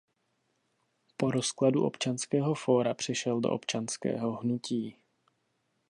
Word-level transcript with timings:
Po 1.17 1.31
rozkladu 1.31 1.83
Občanského 1.83 2.53
fóra 2.53 2.93
přešel 2.93 3.39
do 3.39 3.49
Občanského 3.51 4.35
hnutí. 4.35 4.97